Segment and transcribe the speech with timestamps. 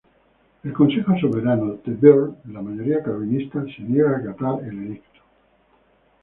[0.63, 5.19] El Consejo Soberano de Bearne, de mayoría calvinista, se niega a acatar el edicto.